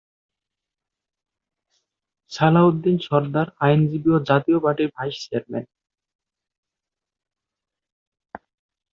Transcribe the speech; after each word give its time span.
সালাউদ্দিন 2.31 2.97
সরদার 3.07 3.47
আইনজীবী 3.59 4.09
ও 4.11 4.17
জাতীয় 4.29 4.57
পার্টির 4.63 4.89
ভাইস 4.95 5.15
চেয়ারম্যান। 5.23 5.65